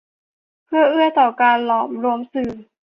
[0.65, 2.51] เพื่อเอื้อต่อการหลอมรวมสื่อ